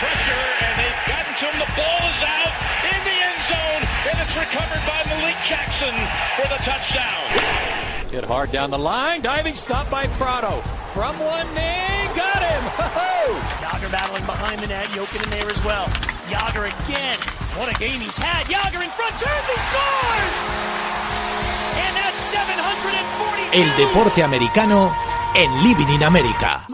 [0.00, 1.56] pressure, and they've gotten to him.
[1.56, 2.54] The ball is out
[2.84, 5.94] in the end zone, and it's recovered by Malik Jackson
[6.36, 7.24] for the touchdown.
[8.10, 10.60] Hit hard down the line, diving stop by Prado.
[10.92, 12.62] From one knee, got him!
[13.62, 15.88] Yager battling behind the net, Jokin in there as well.
[16.30, 17.18] Yager again.
[17.56, 18.48] What a game he's had.
[18.48, 20.38] Yager in front, turns, he scores!
[21.84, 23.60] And that's 742.
[23.60, 24.92] El deporte americano
[25.34, 26.64] en Living in America.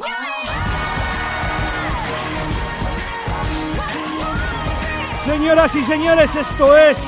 [5.25, 6.99] Señoras y señores, esto es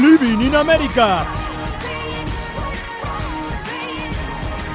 [0.00, 1.24] Living in America.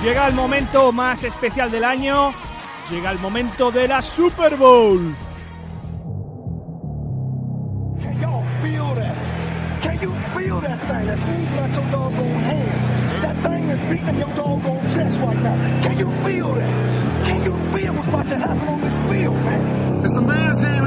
[0.03, 2.31] Llega el momento más especial del año.
[2.91, 5.15] Llega el momento de la Super Bowl.
[8.03, 9.15] Can y'all feel that?
[9.81, 13.21] Can you feel that thing that's squeezing out your doggone hands?
[13.23, 15.81] That thing is beating your doggone chest right now.
[15.81, 17.25] Can you feel that?
[17.25, 20.05] Can you feel what's about to happen on this field, man?
[20.05, 20.84] It's a man's game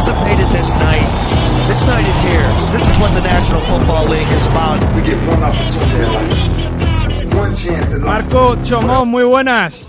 [0.00, 1.66] anticipated this night.
[1.66, 2.48] This night is here.
[2.72, 4.94] This is what the National Football League is about.
[4.94, 7.36] We get one opportunity.
[7.36, 7.98] One chance.
[7.98, 9.88] Marco Chomón, muy buenas.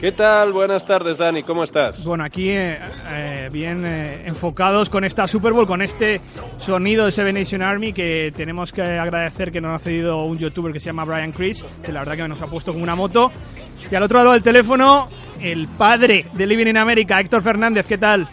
[0.00, 0.52] ¿Qué tal?
[0.52, 1.42] Buenas tardes, Dani.
[1.42, 2.04] ¿Cómo estás?
[2.04, 2.78] Bueno, aquí eh,
[3.10, 6.20] eh, bien eh, enfocados con esta Super Bowl, con este
[6.58, 10.72] sonido de Seven Nation Army que tenemos que agradecer que nos ha cedido un youtuber
[10.72, 13.30] que se llama Brian Chris, que la verdad que nos ha puesto como una moto.
[13.90, 15.06] Y al otro lado del teléfono,
[15.40, 18.28] el padre de Living in America, Héctor Fernández, ¿qué tal?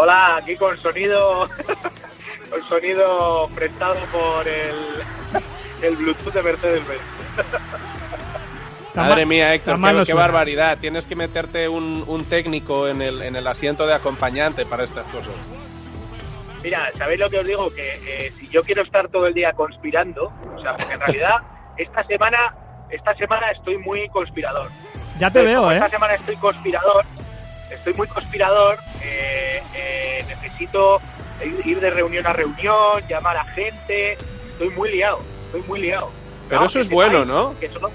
[0.00, 1.48] Hola, aquí con sonido
[2.50, 4.76] con sonido prestado por el,
[5.82, 7.02] el Bluetooth de Mercedes-Benz.
[8.94, 10.78] Madre mía, Héctor, qué, qué barbaridad.
[10.78, 15.08] Tienes que meterte un, un técnico en el, en el asiento de acompañante para estas
[15.08, 15.34] cosas.
[16.62, 17.68] Mira, ¿sabéis lo que os digo?
[17.74, 21.38] Que eh, si yo quiero estar todo el día conspirando, o sea, porque en realidad
[21.76, 22.54] esta semana
[22.88, 24.70] esta semana estoy muy conspirador.
[25.18, 25.74] Ya te Entonces, veo, ¿eh?
[25.74, 27.04] Esta semana estoy conspirador,
[27.70, 31.00] estoy muy conspirador, eh, eh, necesito
[31.64, 34.12] ir- de reunión a reunión, llamar a gente,
[34.52, 36.10] estoy muy liado, estoy muy liado.
[36.48, 37.58] Pero eso es bueno, ¿no?
[37.58, 37.90] que solo-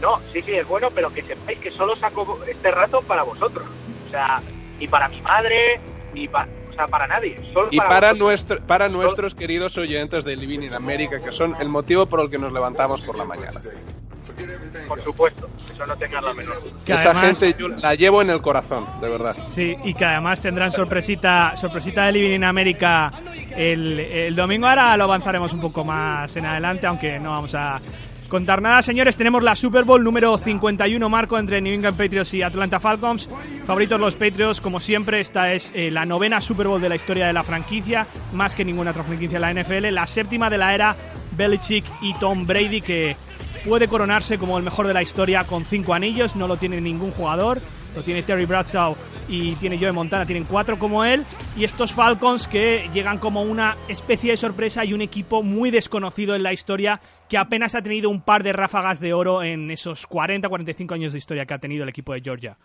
[0.00, 3.66] No, sí, sí, es bueno, pero que sepáis que solo saco este rato para vosotros.
[4.06, 4.42] O sea,
[4.78, 5.80] ni para mi madre,
[6.12, 7.40] ni para, o sea, para nadie.
[7.52, 11.68] Solo Y para, nuestro, para nuestros queridos oyentes de Living in America, que son el
[11.70, 13.60] motivo por el que nos levantamos por la mañana.
[14.88, 16.72] Por supuesto, eso no tengas la menor duda.
[16.84, 19.36] Que Esa además- gente yo la llevo en el corazón, de verdad.
[19.46, 23.12] Sí, y que además tendrán sorpresita, sorpresita de Living in America
[23.56, 24.66] el, el domingo.
[24.66, 27.78] Ahora lo avanzaremos un poco más en adelante, aunque no vamos a
[28.28, 28.82] contar nada.
[28.82, 33.28] Señores, tenemos la Super Bowl número 51, Marco, entre New England Patriots y Atlanta Falcons.
[33.66, 37.26] Favoritos los Patriots, como siempre, esta es eh, la novena Super Bowl de la historia
[37.28, 39.92] de la franquicia, más que ninguna otra franquicia de la NFL.
[39.92, 40.96] La séptima de la era
[41.36, 43.16] Belichick y Tom Brady, que
[43.66, 47.10] puede coronarse como el mejor de la historia con cinco anillos, no lo tiene ningún
[47.10, 47.58] jugador,
[47.96, 48.94] lo tiene Terry Bradshaw
[49.28, 51.24] y tiene Joe Montana, tienen cuatro como él,
[51.56, 56.36] y estos Falcons que llegan como una especie de sorpresa y un equipo muy desconocido
[56.36, 60.08] en la historia que apenas ha tenido un par de ráfagas de oro en esos
[60.08, 62.56] 40-45 años de historia que ha tenido el equipo de Georgia.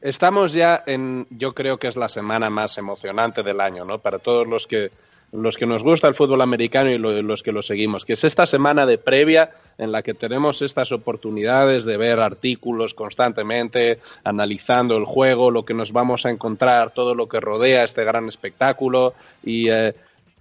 [0.00, 3.98] Estamos ya en, yo creo que es la semana más emocionante del año, ¿no?
[3.98, 4.92] Para todos los que
[5.34, 8.24] los que nos gusta el fútbol americano y lo- los que lo seguimos, que es
[8.24, 14.96] esta semana de previa en la que tenemos estas oportunidades de ver artículos constantemente, analizando
[14.96, 19.14] el juego, lo que nos vamos a encontrar, todo lo que rodea este gran espectáculo
[19.44, 19.94] y eh,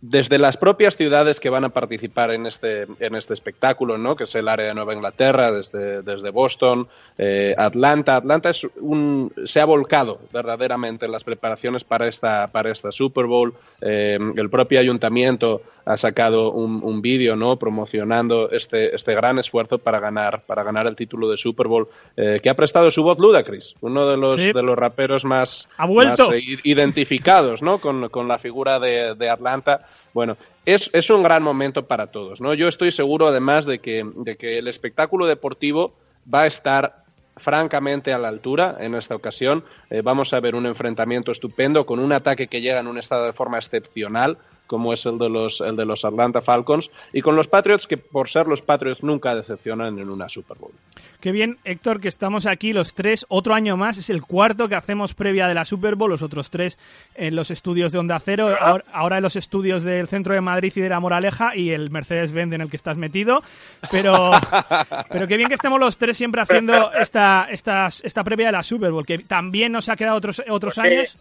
[0.05, 4.17] desde las propias ciudades que van a participar en este, en este espectáculo, ¿no?
[4.17, 8.17] que es el área de Nueva Inglaterra, desde, desde Boston, eh, Atlanta.
[8.17, 13.27] Atlanta es un, se ha volcado verdaderamente en las preparaciones para esta, para esta Super
[13.27, 13.53] Bowl.
[13.79, 19.77] Eh, el propio ayuntamiento ha sacado un, un vídeo no promocionando este, este gran esfuerzo
[19.79, 23.19] para ganar, para ganar el título de Super Bowl, eh, que ha prestado su voz
[23.19, 24.53] Ludacris, uno de los, Sí.
[24.53, 26.27] de los raperos más, Ha vuelto.
[26.27, 27.79] más, eh, identificados ¿no?
[27.79, 29.87] con, con la figura de, de Atlanta.
[30.13, 32.39] Bueno, es, es un gran momento para todos.
[32.39, 32.53] ¿no?
[32.53, 35.93] Yo estoy seguro, además, de que, de que el espectáculo deportivo
[36.33, 37.03] va a estar
[37.35, 39.63] francamente a la altura en esta ocasión.
[39.89, 43.25] Eh, vamos a ver un enfrentamiento estupendo con un ataque que llega en un estado
[43.25, 44.37] de forma excepcional
[44.67, 47.97] como es el de los el de los Atlanta Falcons y con los Patriots que
[47.97, 50.71] por ser los Patriots nunca decepcionan en una Super Bowl.
[51.19, 54.75] Qué bien, Héctor, que estamos aquí los tres, otro año más, es el cuarto que
[54.75, 56.77] hacemos previa de la Super Bowl, los otros tres
[57.15, 60.73] en los estudios de Onda Cero, ahora, ahora en los estudios del Centro de Madrid
[60.75, 63.43] y de La Moraleja y el Mercedes-Benz en el que estás metido,
[63.89, 64.31] pero,
[65.09, 68.63] pero qué bien que estemos los tres siempre haciendo esta, esta, esta previa de la
[68.63, 71.17] Super Bowl, que también nos ha quedado otros, otros años,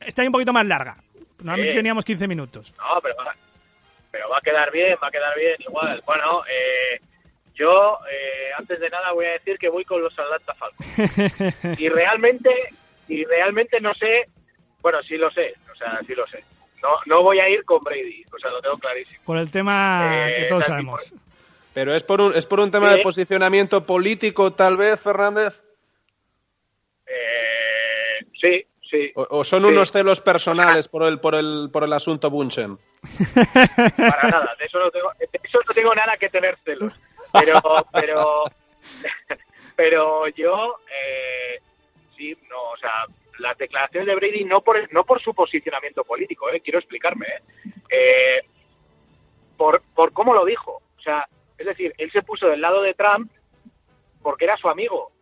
[0.00, 0.96] está un poquito más larga,
[1.38, 1.78] normalmente Sí.
[1.78, 2.74] teníamos 15 minutos.
[2.78, 3.34] No, pero va,
[4.10, 6.02] pero va a quedar bien, va a quedar bien igual.
[6.06, 7.00] Bueno, eh,
[7.54, 11.78] yo eh, antes de nada voy a decir que voy con los Atlanta Falcons.
[11.80, 12.50] y realmente,
[13.08, 14.28] y realmente no sé,
[14.80, 16.42] bueno, sí lo sé, o sea, sí lo sé.
[16.82, 19.18] No, no voy a ir con Brady, o sea, lo tengo clarísimo.
[19.24, 21.12] Por el tema Eh, que todos sabemos.
[21.74, 25.60] Pero es por un, es por un tema de posicionamiento político, tal vez, Fernández.
[27.06, 29.12] Eh, sí, sí.
[29.14, 29.68] O, o son Sí.
[29.68, 32.78] unos celos personales por el, por el, por el asunto Bunchen.
[33.96, 36.92] Para nada, de eso no tengo, de eso no tengo nada que tener celos.
[37.32, 37.60] Pero,
[37.92, 38.44] pero,
[39.76, 41.60] pero yo, eh,
[42.16, 43.04] sí, no, o sea,
[43.38, 47.26] las declaraciones de Brady no por, no por su posicionamiento político, eh, quiero explicarme,
[47.90, 48.40] eh, Eh,
[49.56, 50.82] por, por cómo lo dijo.
[50.98, 53.30] O sea, es decir, él se puso del lado de Trump
[54.22, 55.12] porque era su amigo.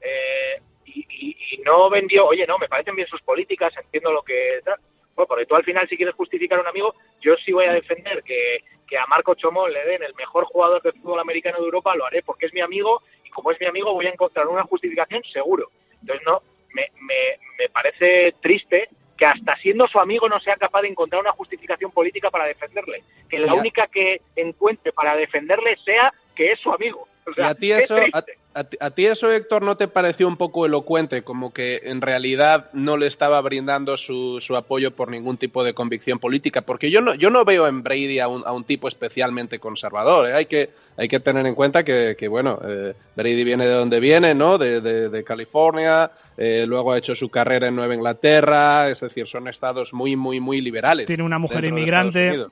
[0.00, 0.60] Eh,
[1.00, 4.60] y, y- y no vendió, oye, no, me parecen bien sus políticas, entiendo lo que...
[4.64, 4.76] tal".
[5.14, 7.72] Bueno, porque tú al final si quieres justificar a un amigo, yo sí voy a
[7.72, 11.64] defender que, que a Marco Chomón le den el mejor jugador de fútbol americano de
[11.64, 14.46] Europa, lo haré porque es mi amigo y como es mi amigo voy a encontrar
[14.48, 15.70] una justificación seguro.
[16.02, 16.42] Entonces, no,
[16.74, 21.22] me, me, me parece triste que hasta siendo su amigo no sea capaz de encontrar
[21.22, 23.02] una justificación política para defenderle.
[23.30, 27.08] Que la única que encuentre para defenderle sea que es su amigo.
[27.26, 28.24] O Y a ti eso, a,
[28.54, 31.22] a ti- a ti eso, Héctor, ¿no te pareció un poco elocuente?
[31.22, 35.74] Como que en realidad no le estaba brindando su, su apoyo por ningún tipo de
[35.74, 36.62] convicción política.
[36.62, 40.28] Porque yo no, yo no veo en Brady a un, a un tipo especialmente conservador.
[40.28, 40.34] ¿eh?
[40.34, 43.98] Hay, que, hay que tener en cuenta que, que, bueno, eh, Brady viene de donde
[44.00, 44.56] viene, ¿no?
[44.58, 46.10] De, de- de California.
[46.36, 48.88] eh, luego ha hecho su carrera en Nueva Inglaterra.
[48.88, 51.06] Es decir, son estados muy, muy, muy liberales.
[51.06, 52.46] Tiene una mujer inmigrante.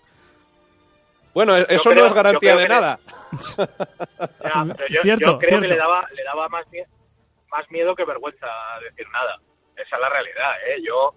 [1.34, 2.98] Bueno, eso creo- no es garantía de le- nada.
[3.58, 5.60] Ya, pero yo, Cierto, yo creo cierto.
[5.62, 6.86] que le daba, le daba más, mie-
[7.50, 8.46] más miedo que vergüenza
[8.82, 9.38] decir nada.
[9.76, 10.52] Esa es la realidad.
[10.68, 10.76] ¿eh?
[10.82, 11.14] Yo,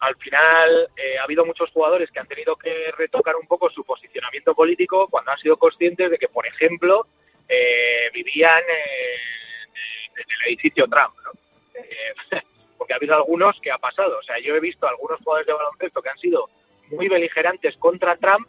[0.00, 3.84] al final, eh, ha habido muchos jugadores que han tenido que retocar un poco su
[3.84, 7.06] posicionamiento político cuando han sido conscientes de que, por ejemplo,
[7.48, 11.14] eh, vivían en, en el edificio Trump.
[11.24, 11.30] ¿no?
[11.74, 12.14] Eh,
[12.78, 14.18] porque ha habido algunos que ha pasado.
[14.18, 16.48] O sea, yo he visto algunos jugadores de baloncesto que han sido
[16.90, 18.46] muy beligerantes contra Trump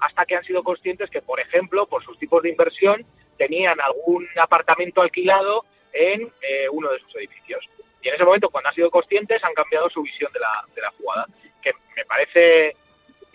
[0.00, 3.04] hasta que han sido conscientes que, por ejemplo, por sus tipos de inversión,
[3.36, 7.64] tenían algún apartamento alquilado en eh, uno de sus edificios.
[8.02, 10.82] Y en ese momento, cuando han sido conscientes, han cambiado su visión de la, de
[10.82, 11.26] la jugada,
[11.62, 12.76] que me parece,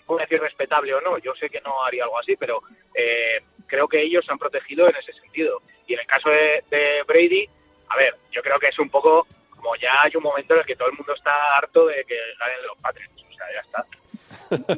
[0.06, 2.62] puedo decir respetable o no, yo sé que no haría algo así, pero
[2.94, 5.62] eh, creo que ellos se han protegido en ese sentido.
[5.86, 7.48] Y en el caso de, de Brady,
[7.88, 9.26] a ver, yo creo que es un poco
[9.64, 12.18] como ya hay un momento en el que todo el mundo está harto de que
[12.38, 13.86] ganen los Patriots, o sea, ya está.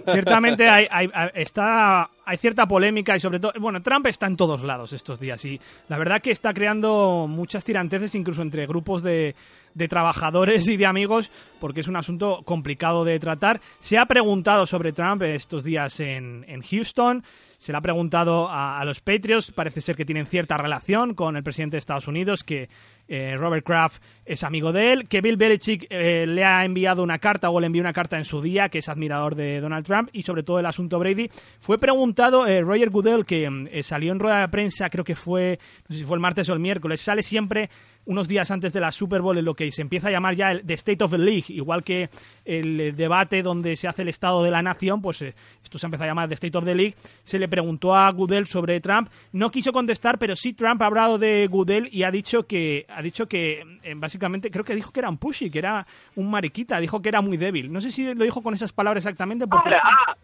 [0.04, 0.88] Ciertamente hay,
[1.34, 5.44] está, hay cierta polémica y sobre todo, bueno, Trump está en todos lados estos días
[5.44, 9.34] y la verdad que está creando muchas tiranteces incluso entre grupos de,
[9.74, 11.30] de trabajadores y de amigos
[11.60, 13.60] porque es un asunto complicado de tratar.
[13.78, 17.22] Se ha preguntado sobre Trump estos días en, en Houston.
[17.58, 21.36] Se le ha preguntado a, a los Patriots, parece ser que tienen cierta relación con
[21.36, 22.68] el presidente de Estados Unidos, que
[23.08, 27.18] eh, Robert Kraft es amigo de él, que Bill Belichick eh, le ha enviado una
[27.18, 30.10] carta o le envió una carta en su día, que es admirador de Donald Trump,
[30.12, 31.30] y sobre todo el asunto Brady.
[31.60, 35.58] Fue preguntado eh, Roger Goodell, que mm, salió en rueda de prensa, creo que fue,
[35.88, 37.70] no sé si fue el martes o el miércoles, sale siempre
[38.06, 40.52] unos días antes de la Super Bowl en lo que se empieza a llamar ya
[40.52, 42.08] el The State of the League, igual que
[42.44, 46.08] el debate donde se hace el estado de la nación, pues esto se empieza a
[46.08, 46.94] llamar The State of the League,
[47.24, 51.18] se le preguntó a Goodell sobre Trump, no quiso contestar, pero sí Trump ha hablado
[51.18, 55.00] de Goodell y ha dicho que ha dicho que eh, básicamente creo que dijo que
[55.00, 57.70] era un pushy, que era un mariquita, dijo que era muy débil.
[57.70, 60.16] No sé si lo dijo con esas palabras exactamente porque ah,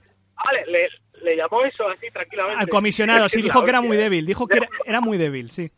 [0.43, 0.89] vale, le,
[1.23, 2.63] le llamó eso así tranquilamente.
[2.63, 5.71] al comisionado sí dijo que era muy débil, dijo que era, era muy débil, sí.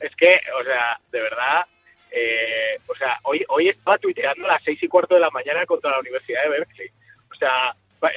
[0.00, 1.66] Es que, o sea, de verdad,
[2.10, 5.66] eh, o sea, hoy, hoy estaba tuiteando a las seis y cuarto de la mañana
[5.66, 6.88] contra la Universidad de Berkeley.
[7.30, 7.74] O sea,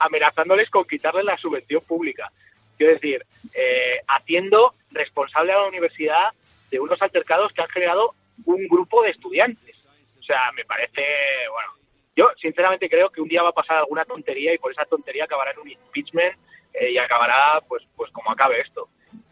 [0.00, 2.32] amenazándoles con quitarles la subvención pública.
[2.76, 6.30] Quiero decir, eh, haciendo responsable a la universidad
[6.70, 9.76] de unos altercados que han generado un grupo de estudiantes.
[10.18, 11.02] O sea, me parece,
[11.50, 11.72] bueno,
[12.16, 15.24] yo sinceramente creo que un día va a pasar alguna tontería y por esa tontería
[15.24, 16.36] acabará en un impeachment
[16.72, 18.88] eh, y acabará pues pues como acabe esto.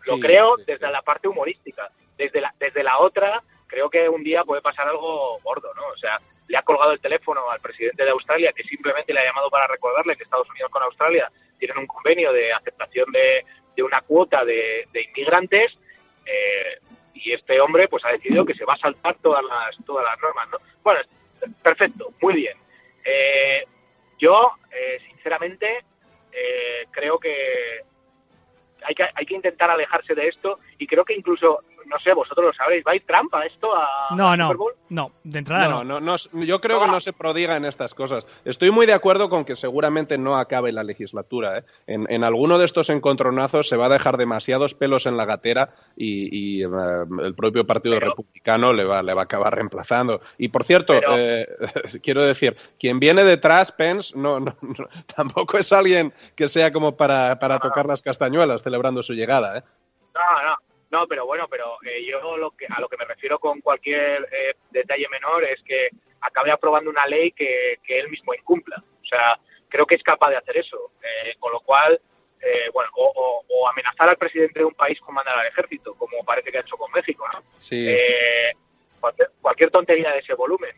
[0.07, 1.91] Lo Sí, creo sí, desde la parte humorística.
[2.17, 5.87] Desde la, desde la otra, creo que un día puede pasar algo gordo, ¿no?
[5.89, 6.19] O sea,
[6.49, 9.69] le ha colgado el teléfono al presidente de Australia, que simplemente le ha llamado para
[9.69, 13.45] recordarle que Estados Unidos con Australia tienen un convenio de aceptación de,
[13.77, 15.79] de una cuota de, de inmigrantes,
[16.25, 16.79] eh,
[17.29, 20.19] y este hombre pues ha decidido que se va a saltar todas las, todas las
[20.21, 20.59] normas, ¿no?
[20.83, 21.01] Bueno,
[21.63, 22.57] perfecto, muy bien.
[23.05, 23.65] Eh,
[24.19, 25.85] yo, eh, sinceramente,
[26.33, 27.83] eh, creo que
[28.83, 32.47] hay, que hay que intentar alejarse de esto y creo que incluso, no sé, vosotros
[32.47, 34.73] lo sabréis, ¿va a ir trampa esto a No, no, Super Bowl?
[34.91, 35.85] no, de entrada no.
[35.85, 38.27] No, no, no, yo creo que no se prodiga en estas cosas.
[38.45, 41.59] Estoy muy de acuerdo con que seguramente no acabe la legislatura.
[41.59, 41.65] ¿eh?
[41.87, 45.71] En, en alguno de estos encontronazos se va a dejar demasiados pelos en la gatera
[45.97, 46.69] y, y, eh,
[47.23, 50.21] el propio Partido Pero- Republicano le va, le va a acabar reemplazando.
[50.39, 51.49] Y por cierto, Pero- eh,
[52.03, 56.97] quiero decir, quien viene detrás, Pence, no, no, no, tampoco es alguien que sea como
[56.97, 59.59] para, para tocar las castañuelas celebrando su llegada.
[59.59, 59.63] ¿eh?
[60.15, 60.57] No, no,
[60.91, 64.27] no, pero bueno, pero eh, yo lo que, a lo que me refiero con cualquier
[64.33, 65.89] eh, detalle menor es que
[66.21, 68.83] acabe aprobando una ley que, que él mismo incumpla.
[69.03, 70.93] O sea, creo que es capaz de hacer eso.
[71.03, 72.01] Eh, con lo cual,
[72.41, 75.95] eh, bueno, o, o- o amenazar al presidente de un país con mandar al ejército,
[75.95, 77.43] como parece que ha hecho con México, ¿no?
[77.59, 77.87] Sí.
[77.89, 78.53] Eh,
[79.01, 80.75] cualquier, cualquier tontería de ese volumen.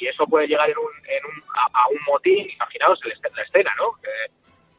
[0.00, 3.74] Y eso puede llegar en un, en un, a, a un motín, imaginaos la escena,
[3.76, 3.90] ¿no?
[4.04, 4.30] Eh,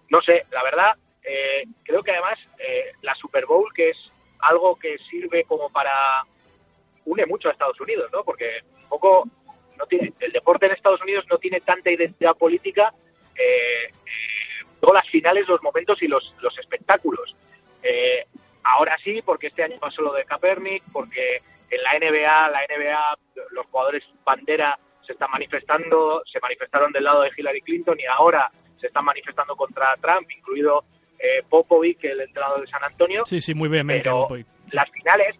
[0.09, 2.38] no sé, la verdad, eh, creo que además
[4.89, 6.23] que sirve como para
[7.05, 8.23] une mucho a Estados Unidos, ¿no?
[8.23, 9.27] Porque un poco
[9.77, 12.93] no tiene el deporte en Estados Unidos no tiene tanta identidad política.
[13.35, 17.35] Eh, eh, todas las finales, los momentos y los, los espectáculos.
[17.81, 18.25] Eh,
[18.63, 23.17] ahora sí, porque este año pasó lo de Kaepernick, porque en la NBA, la NBA,
[23.51, 28.51] los jugadores bandera se están manifestando, se manifestaron del lado de Hillary Clinton y ahora
[28.79, 30.83] se están manifestando contra Trump, incluido
[31.19, 33.25] eh, Popovic, el entrenador de San Antonio.
[33.25, 34.03] Sí, sí, muy vehemente.
[34.03, 34.47] Pero Popovic.
[34.73, 35.35] Las finales,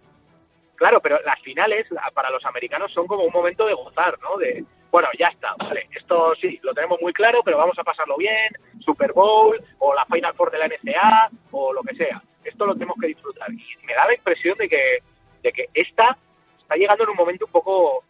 [0.75, 4.37] claro, pero las finales para los americanos son como un momento de gozar, ¿no?
[4.37, 8.17] De, bueno, ya está, vale, esto sí, lo tenemos muy claro, pero vamos a pasarlo
[8.17, 12.21] bien, Super Bowl, o la Final Four de la NCA, o lo que sea.
[12.43, 13.51] Esto lo tenemos que disfrutar.
[13.51, 14.99] Y me da la impresión de que,
[15.43, 16.17] de que esta
[16.59, 18.03] está llegando en un momento un poco...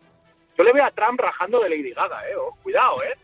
[0.58, 2.36] Yo le veo a Trump rajando de Lady Gaga, ¿eh?
[2.38, 3.16] Oh, cuidado, ¿eh?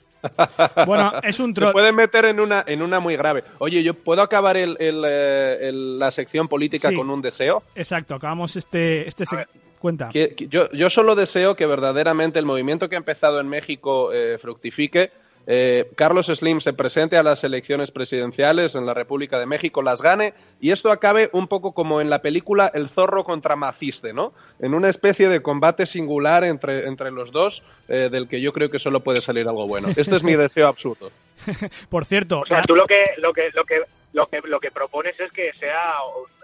[0.86, 1.72] Bueno, es un Se troll.
[1.74, 3.44] puede meter en una, en una muy grave.
[3.60, 6.96] Oye, ¿yo puedo acabar el, el, eh, el- la sección política Sí.
[6.96, 7.64] con un deseo?
[7.76, 9.08] Exacto, acabamos este...
[9.08, 9.46] este se-
[9.80, 10.10] Cuenta.
[10.10, 14.12] Que- que yo, yo solo deseo que verdaderamente el movimiento que ha empezado en México
[14.14, 15.12] eh, fructifique.
[15.48, 20.02] Eh, Carlos Slim se presente a las elecciones presidenciales en la República de México, las
[20.02, 24.34] gane y esto acabe un poco como en la película El zorro contra Maciste, ¿no?
[24.60, 28.72] En una especie de combate singular entre, entre los dos, eh, del que yo creo
[28.72, 29.90] que solo puede salir algo bueno.
[29.96, 31.12] Este es mi deseo absurdo.
[31.90, 33.82] Por cierto, O sea, tú lo que, lo que, lo que,
[34.14, 35.94] lo que, lo que propones es que sea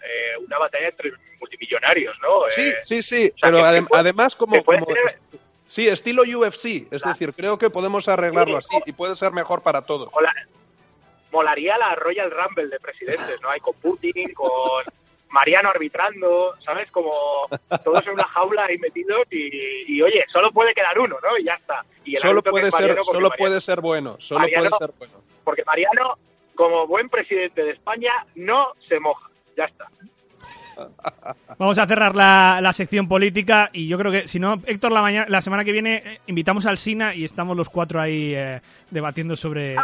[0.04, 2.30] eh, una batalla entre multimillonarios, ¿no?
[2.50, 5.18] Sí, Eh, sí, sí, o sea, pero adem- puede- además como, tener-
[5.72, 9.82] sí, estilo UFC, es decir, creo que podemos arreglarlo así y puede ser mejor para
[9.84, 10.12] todos.
[10.14, 10.34] Mola-
[11.32, 13.50] molaría la Royal Rumble de presidentes, ¿no?
[13.50, 14.84] Hay con Putin, con
[15.30, 16.92] Mariano arbitrando, ¿sabes?
[16.92, 17.12] Como
[17.84, 21.38] todos en una jaula ahí metidos y, y, oye, solo puede quedar uno, ¿no?
[21.38, 21.86] Y ya está.
[22.04, 24.78] Y el Solo puede ser, Mariano, porque solo Mariano- puede ser bueno, solo Mariano- puede
[24.90, 25.14] ser bueno.
[25.46, 26.18] Porque Mariano,
[26.56, 29.30] como buen presidente de España, no se moja.
[29.56, 29.88] Ya está.
[31.58, 35.02] Vamos a cerrar la, la sección política y yo creo que, si no, Héctor, la,
[35.02, 38.62] mañana, la semana que viene eh, invitamos al SINA y estamos los cuatro ahí eh,
[38.90, 39.76] debatiendo sobre,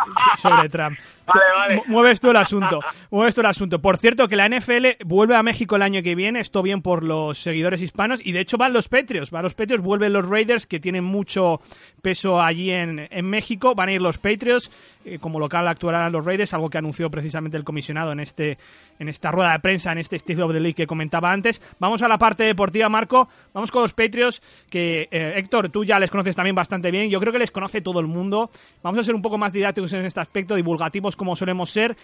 [0.42, 0.98] sobre Trump.
[1.28, 1.76] Vale, vale.
[1.76, 2.80] Mu- Mueves tú el asunto.
[3.12, 3.82] Mueves tú el asunto.
[3.82, 6.40] Por cierto, que la NFL vuelve a México el año que viene.
[6.40, 8.26] Esto bien por los seguidores hispanos.
[8.26, 9.30] Y de hecho van los Patriots.
[9.30, 11.60] Van los Patriots, vuelven los Raiders, que tienen mucho
[12.02, 13.76] peso allí en, en México.
[13.76, 14.72] Van a ir los Patriots.
[15.08, 18.58] Eh, como local actuarán los Raiders, algo que anunció precisamente el comisionado en este
[19.00, 21.62] en esta rueda de prensa, en este State of the League que comentaba antes.
[21.80, 23.30] Vamos a la parte deportiva, Marco.
[23.54, 27.10] Vamos con los Patriots, que eh, Héctor, tú ya les conoces también bastante bien.
[27.10, 28.50] Yo creo que les conoce todo el mundo.
[28.84, 31.96] Vamos a ser un poco más didácticos en este aspecto, divulgativos como solemos ser.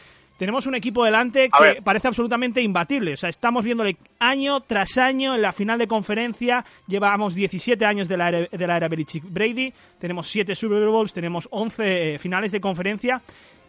[0.43, 3.13] Tenemos un equipo delante que parece absolutamente imbatible.
[3.13, 6.65] O sea, estamos viéndole año tras año en la final de conferencia.
[6.85, 9.71] Llevamos 17 años de la era, de la era Belichick Brady.
[9.99, 13.21] Tenemos 7 Super Bowls, tenemos 11 eh, finales de conferencia.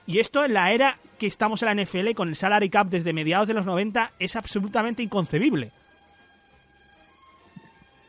[0.04, 3.12] Y esto en la era que estamos en la NFL con el salary cap desde
[3.12, 5.71] mediados de los 90 es absolutamente inconcebible.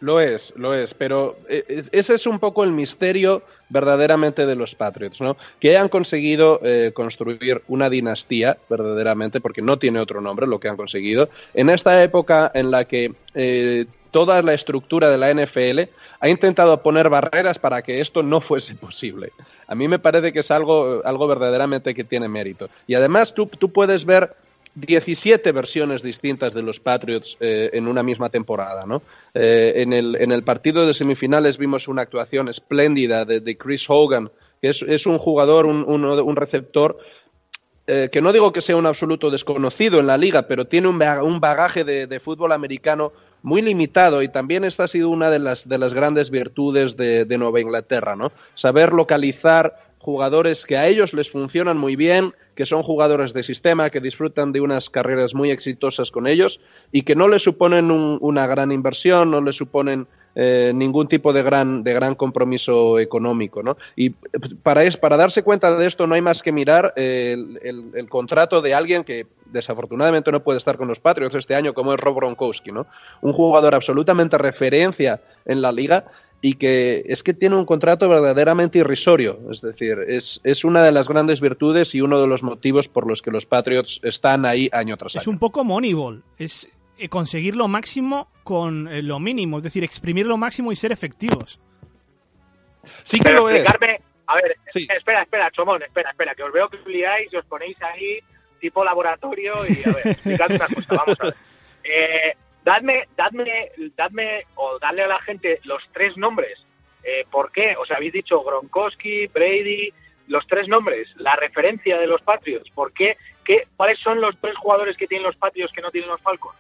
[0.06, 4.76] Lo es, lo es, pero eh, ese es un poco el misterio verdaderamente de los
[4.76, 5.36] Patriots, ¿no?
[5.60, 10.70] Que hayan conseguido eh, construir una dinastía, verdaderamente, porque no tiene otro nombre lo que
[10.70, 15.90] han conseguido, en esta época en la que eh, toda la estructura de la NFL
[16.20, 19.32] ha intentado poner barreras para que esto no fuese posible.
[19.66, 22.70] A mí me parece que es algo, algo verdaderamente que tiene mérito.
[22.86, 24.36] Y además tú, tú puedes ver
[24.76, 28.86] 17 versiones distintas de los Patriots eh, en una misma temporada.
[28.86, 29.02] ¿no?
[29.34, 34.30] Eh, en, el, en, el, partido de semifinales vimos una actuación espléndida de, Chris Hogan,
[34.62, 36.98] que es, es un jugador, un, un, receptor
[37.88, 41.02] eh, que no digo que sea un absoluto desconocido en la liga, pero tiene un,
[41.02, 43.14] un bagaje de, de, fútbol americano
[43.44, 47.26] muy limitado y también esta ha sido una de las, de las grandes virtudes de,
[47.26, 48.32] de Nueva Inglaterra, ¿no?
[48.56, 53.90] Saber localizar jugadores que a ellos les funcionan muy bien, que son jugadores de sistema,
[53.90, 58.20] que disfrutan de unas carreras muy exitosas con ellos y que no les suponen un,
[58.22, 63.64] una gran inversión, no les suponen eh, ningún tipo de gran, de gran compromiso económico.
[63.64, 63.78] ¿no?
[63.96, 67.90] Y para, es, para darse cuenta de esto no hay más que mirar eh, el,
[67.96, 71.94] el, contrato de alguien que desafortunadamente no puede estar con los Patriots este año, como
[71.94, 72.86] es Rob Gronkowski, ¿no?
[73.22, 76.06] un jugador absolutamente referencia en la liga
[76.42, 79.40] y que es que tiene un contrato verdaderamente irrisorio.
[79.52, 83.08] Es decir, es, es, una de las grandes virtudes y uno de los motivos por
[83.08, 85.22] los que los Patriots están ahí año tras año.
[85.22, 86.24] Es un poco Moneyball.
[86.38, 86.70] Es
[87.10, 89.58] conseguir lo máximo con lo mínimo.
[89.58, 91.60] Es decir, exprimir lo máximo y ser efectivos.
[93.04, 93.66] Sí que Pero lo es.
[94.28, 94.88] A ver, sí.
[94.90, 98.20] espera, espera, Chomón, espera, espera, que os veo que os liáis y os ponéis ahí
[98.60, 101.36] tipo laboratorio y a ver, explicad una cosa, vamos a ver.
[101.88, 106.58] Eh, dadme, dadme, dadme o darle a la gente los tres nombres.
[107.04, 107.76] Eh, ¿Por qué?
[107.80, 109.94] O sea, habéis dicho Gronkowski, Brady,
[110.28, 112.70] los tres nombres, la referencia de los Patriots.
[112.72, 113.16] ¿Por qué?
[113.46, 113.68] ¿Qué?
[113.78, 116.58] ¿Cuáles son los tres jugadores que tienen los Patriots que no tienen los Falcons?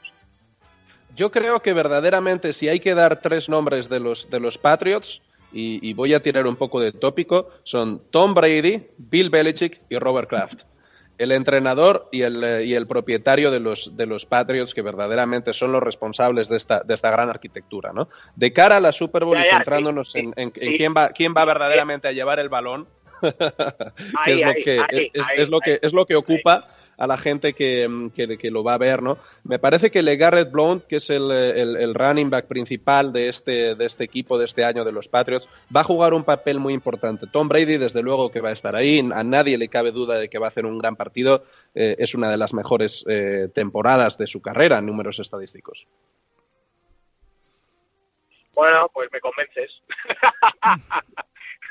[1.16, 5.22] Yo creo que verdaderamente si hay que dar tres nombres de los, de los Patriots,
[5.58, 10.28] y voy a tirar un poco de tópico, son Tom Brady, Bill Belichick y Robert
[10.28, 10.64] Kraft
[11.18, 15.72] el entrenador y el, y el propietario de los, de los Patriots, que verdaderamente son
[15.72, 18.10] los responsables de esta, de esta gran arquitectura, ¿no?
[18.36, 20.94] De cara a la Super Bowl ya, y centrándonos sí, en, en, sí, en, quién
[20.96, 22.88] va, quién va verdaderamente a llevar el balón,
[24.26, 24.82] que es lo que,
[25.14, 28.64] es, es, lo que, es lo que ocupa a la gente que, que, que, lo
[28.64, 29.18] va a ver, ¿no?
[29.44, 33.76] Me parece que LeGarrette Blount, que es el, el, el, running back principal de este,
[33.76, 36.74] de este equipo de este año de los Patriots, va a jugar un papel muy
[36.74, 37.28] importante.
[37.28, 40.30] Tom Brady, desde luego que va a estar ahí, a nadie le cabe duda de
[40.30, 44.18] que va a hacer un gran partido, eh, es una de las mejores eh, temporadas
[44.18, 45.88] de su carrera en números estadísticos.
[48.56, 49.82] Bueno, pues me convences.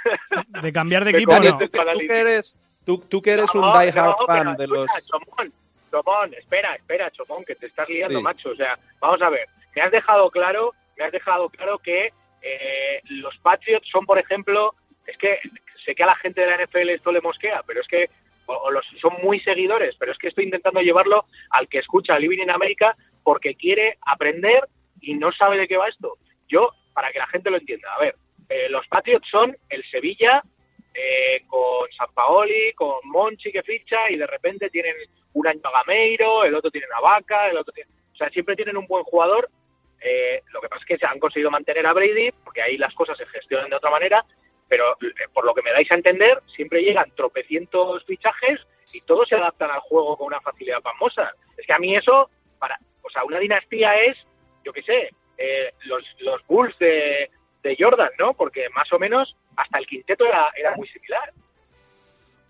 [0.62, 1.58] de cambiar de equipo, ¿no?
[1.58, 4.66] ¿Tú, tú que eres, Tú, tú que eres no, un die hard no, fan de
[4.66, 4.88] los.
[5.06, 5.52] Chomón,
[5.90, 8.22] Chomón, espera, espera, Chomón, que te estás liando, sí.
[8.22, 8.50] macho.
[8.50, 9.46] O sea, vamos a ver.
[9.74, 14.74] Me has dejado claro, me has dejado claro que eh, los Patriots son, por ejemplo,
[15.06, 15.38] es que
[15.84, 18.10] sé que a la gente de la NFL esto le mosquea, pero es que
[18.46, 22.18] o, o los, son muy seguidores, pero es que estoy intentando llevarlo al que escucha
[22.18, 24.68] Living in America porque quiere aprender
[25.00, 26.18] y no sabe de qué va esto.
[26.48, 28.16] Yo, para que la gente lo entienda, a ver,
[28.48, 30.42] eh, los Patriots son el Sevilla
[30.94, 34.94] eh, con San Paoli, con Monchi que ficha y de repente tienen
[35.32, 37.90] un año a Gameiro, el otro tiene a Vaca, el otro tiene...
[38.12, 39.50] O sea, siempre tienen un buen jugador.
[40.00, 42.94] Eh, lo que pasa es que se han conseguido mantener a Brady porque ahí las
[42.94, 44.24] cosas se gestionan de otra manera,
[44.68, 48.60] pero eh, por lo que me dais a entender, siempre llegan tropecientos fichajes
[48.92, 51.32] y todos se adaptan al juego con una facilidad famosa.
[51.56, 54.16] Es que a mí eso, para, o sea, una dinastía es,
[54.62, 57.30] yo qué sé, eh, los, los Bulls de,
[57.62, 58.34] de Jordan, ¿no?
[58.34, 61.32] Porque más o menos hasta el quinteto era, era muy similar.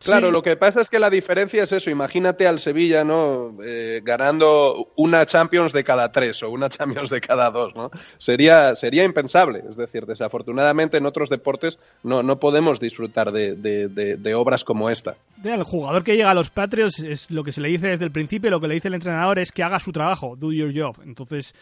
[0.04, 0.32] Claro, sí.
[0.32, 1.90] lo que pasa es que la diferencia es eso.
[1.90, 3.56] Imagínate al Sevilla, ¿no?
[3.64, 7.90] Eh, ganando una Champions de cada tres o una Champions de cada dos, ¿no?
[8.18, 9.62] Sería, sería impensable.
[9.68, 14.64] Es decir, desafortunadamente en otros deportes no, no podemos disfrutar de, de, de, de obras
[14.64, 15.16] como esta.
[15.42, 18.12] El jugador que llega a los Patriots es lo que se le dice desde el
[18.12, 20.96] principio, lo que le dice el entrenador es que haga su trabajo, do your job.
[21.04, 21.54] Entonces,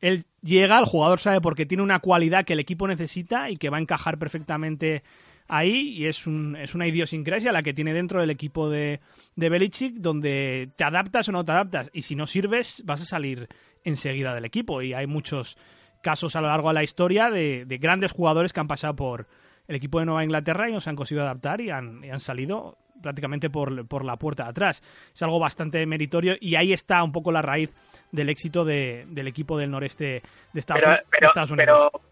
[0.00, 3.70] él llega, el jugador sabe porque tiene una cualidad que el equipo necesita y que
[3.70, 5.02] va a encajar perfectamente
[5.48, 9.00] ahí y es, un, es una idiosincrasia la que tiene dentro del equipo de,
[9.36, 13.04] de Belichick donde te adaptas o no te adaptas y si no sirves vas a
[13.04, 13.48] salir
[13.84, 15.56] enseguida del equipo y hay muchos
[16.02, 19.28] casos a lo largo de la historia de, de grandes jugadores que han pasado por
[19.68, 22.20] el equipo de Nueva Inglaterra y no se han conseguido adaptar y han, y han
[22.20, 24.82] salido prácticamente por, por, la puerta de atrás.
[25.14, 27.72] Es algo bastante meritorio y ahí está un poco la raíz
[28.12, 31.90] del éxito de, del equipo del noreste de Estados, pero, pero, de Estados Unidos.
[31.92, 32.04] Pero,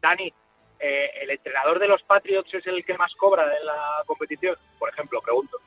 [0.00, 0.32] Dani,
[0.80, 4.56] eh, ¿el entrenador de los Patriots es el que más cobra en la competición?
[4.78, 5.58] Por ejemplo, pregunto.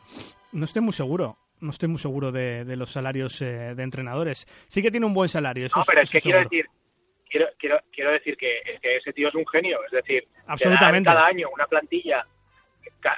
[0.51, 1.37] No estoy muy seguro.
[1.61, 4.45] No estoy muy seguro de, de los salarios eh, de entrenadores.
[4.67, 5.65] Sí que tiene un buen salario.
[5.65, 6.65] Eso no, pero es, que quiero decir,
[7.29, 9.79] quiero, quiero, quiero decir que, que ese tío es un genio.
[9.85, 11.07] Es decir, Absolutamente.
[11.07, 12.27] cada año una plantilla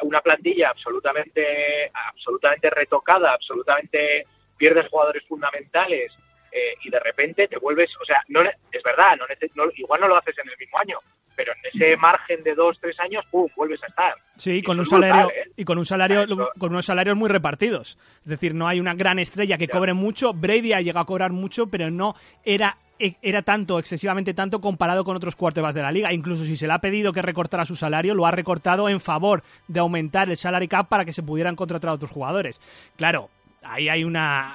[0.01, 4.25] una plantilla absolutamente absolutamente retocada, absolutamente
[4.57, 6.11] pierdes jugadores fundamentales
[6.51, 10.07] eh, y de repente te vuelves, o sea, no es verdad, no, no- igual no
[10.07, 10.99] lo haces en el mismo año,
[11.37, 14.13] pero en ese margen de dos, tres años, ¡pum!, vuelves a estar.
[14.35, 15.51] Sí, Y con un brutal, salario ¿eh?
[15.55, 16.25] y con un salario
[16.59, 17.97] con unos salarios muy repartidos.
[18.23, 19.73] Es decir, no hay una gran estrella que Ya.
[19.73, 20.33] cobre mucho.
[20.33, 22.75] Brady ha llegado a cobrar mucho, pero no era
[23.21, 26.11] era tanto, excesivamente tanto comparado con otros quarterbacks de la liga.
[26.11, 29.43] Incluso si se le ha pedido que recortara su salario, lo ha recortado en favor
[29.67, 32.59] de aumentar el salary cap para que se pudieran contratar a otros jugadores.
[32.95, 33.29] Claro,
[33.61, 34.51] ahí hay una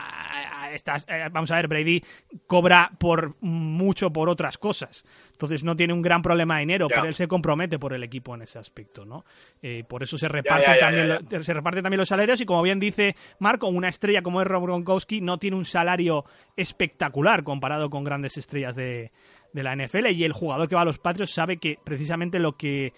[0.74, 2.02] estás- eh, vamos a ver, Brady
[2.46, 5.04] cobra por mucho por otras cosas.
[5.32, 6.96] Entonces no tiene un gran problema de dinero, Ya.
[6.96, 9.24] pero él se compromete por el equipo en ese aspecto, ¿no?
[9.62, 12.62] Eh, por eso se reparten, ya, ya, también, se reparten también los salarios y como
[12.62, 16.24] bien dice Marco, una estrella como es Rob Gronkowski no tiene un salario
[16.56, 19.10] espectacular comparado con grandes estrellas de,
[19.52, 22.56] de la NFL y el jugador que va a los Patriots sabe que precisamente lo
[22.56, 22.92] que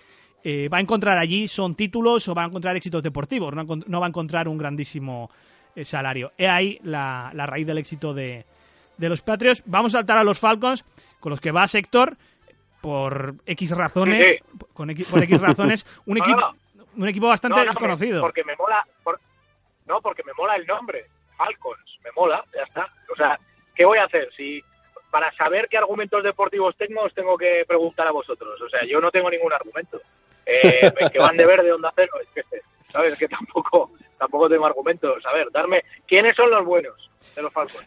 [0.44, 4.06] eh, va a encontrar allí son títulos o va a encontrar éxitos deportivos, no, va
[4.06, 5.30] a encontrar un grandísimo
[5.82, 6.32] salario.
[6.38, 8.44] He ahí la, la raíz del éxito de,
[8.96, 9.62] de los Patriots.
[9.66, 10.84] Vamos a saltar a los Falcons,
[11.20, 12.16] con los que va sector
[12.80, 14.38] por X razones, Sí,
[14.74, 16.54] Con X, por X razones, un No, equipo, no.
[16.96, 18.20] un equipo bastante No, no, desconocido.
[18.20, 19.18] Porque me mola, por-
[19.86, 21.06] no, porque me mola el nombre,
[21.36, 22.88] Falcons, me mola, ya está.
[23.12, 23.38] O sea,
[23.74, 24.28] ¿qué voy a hacer?
[24.36, 24.62] Si
[25.10, 28.60] para saber qué argumentos deportivos tengo, os tengo que preguntar a vosotros.
[28.60, 30.00] O sea, yo no tengo ningún argumento.
[30.44, 32.60] Eh, que van de verde, onda cero, es que,
[32.92, 33.16] ¿sabes?
[33.16, 33.92] Que tampoco,
[34.24, 35.22] tampoco tengo argumentos.
[35.26, 37.86] A ver, darme, ¿quiénes son los buenos de los Falcons?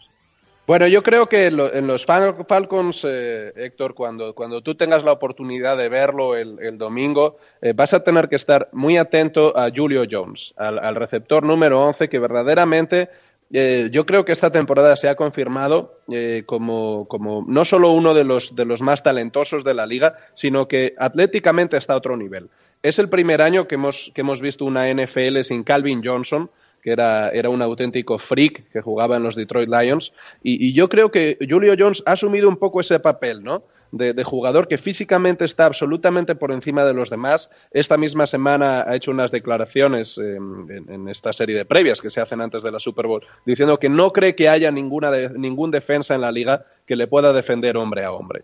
[0.67, 5.13] Bueno, yo creo que en los Fal- Falcons, eh, Héctor, cuando, cuando tú tengas la
[5.13, 9.69] oportunidad de verlo el, el domingo, eh, vas a tener que estar muy atento a
[9.73, 13.07] Julio Jones, al, al receptor número 11, que verdaderamente
[13.51, 18.13] eh, yo creo que esta temporada se ha confirmado eh, como, como no solo uno
[18.13, 22.17] de los, de los más talentosos de la liga, sino que atléticamente está a otro
[22.17, 22.49] nivel.
[22.83, 26.49] Es el primer año que hemos, que hemos visto una NFL sin Calvin Johnson,
[26.81, 30.13] que era, era un auténtico freak que jugaba en los Detroit Lions.
[30.43, 33.63] Y, y yo creo que Julio Jones ha asumido un poco ese papel, ¿no?
[33.91, 37.49] De, jugador que físicamente está absolutamente por encima de los demás.
[37.71, 42.19] Esta misma semana ha hecho unas declaraciones eh, en, esta serie de previas que se
[42.19, 45.71] hacen antes de la Super Bowl, diciendo que no cree que haya ninguna de- ningún
[45.71, 48.43] defensa en la liga que le pueda defender hombre a hombre.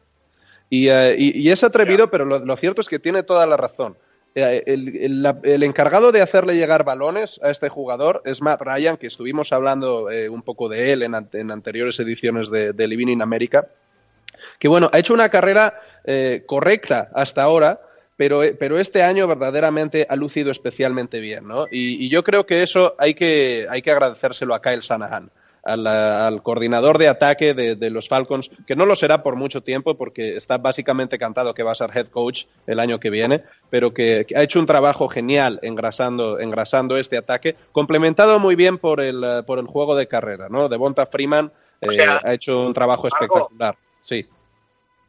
[0.69, 3.97] Y, eh, y- es atrevido, pero lo, cierto es que tiene toda la razón.
[4.36, 9.08] Eh, el, el- encargado de hacerle llegar balones a este jugador es Matt Ryan, que
[9.08, 13.67] estuvimos hablando un poco de él en anteriores ediciones de, de Living in America,
[14.59, 17.79] que bueno, ha hecho una carrera eh, correcta hasta ahora,
[18.15, 21.67] pero, eh, pero este año verdaderamente ha lucido especialmente bien, ¿no?
[21.71, 25.29] Y, y yo creo que eso hay que, hay que agradecérselo a Kyle Shanahan.
[25.65, 29.61] Al, al coordinador de ataque de, de los Falcons, que no lo será por mucho
[29.61, 33.45] tiempo porque está básicamente cantado que va a ser head coach el año que viene,
[33.69, 38.77] pero que, que ha hecho un trabajo genial engrasando, engrasando este ataque, complementado muy bien
[38.77, 40.67] por el, eh, por el juego de carrera, ¿no?
[40.67, 43.77] Devonta Freeman O eh, sea, ha hecho un trabajo espectacular.
[44.01, 44.25] Sí.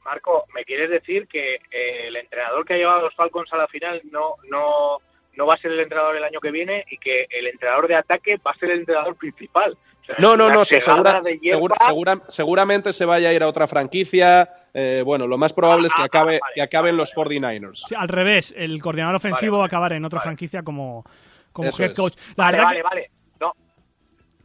[0.05, 3.57] Marco, ¿me quieres decir que eh, el entrenador que ha llevado a los Falcons a
[3.57, 4.99] la final no, no,
[5.35, 7.97] no va a ser el entrenador el año que viene y que el entrenador de
[7.97, 9.77] ataque va a ser el entrenador principal?
[10.03, 13.67] O sea, No, no, no, se segura- segura- seguramente se vaya a ir a otra
[13.67, 14.49] franquicia.
[14.77, 17.85] eh, bueno, lo más probable es que Ah, acabe, vale, que acaben vale, los 49ers.
[17.89, 20.25] Sí, al revés, el coordinador ofensivo Vale, va a acabar en otra vale.
[20.27, 21.05] franquicia como,
[21.53, 22.15] como Eso head coach.
[22.37, 23.11] La Vale, verdad vale, que, vale.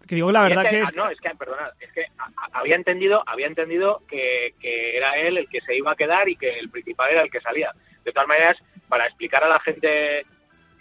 [0.10, 2.06] Que digo la verdad es que que- es ah, no, es que, perdonad, es que
[2.54, 6.36] había entendido, había entendido que, que era él el que se iba a quedar y
[6.36, 7.72] que el principal era el que salía.
[8.04, 10.26] De todas maneras, para explicar a la gente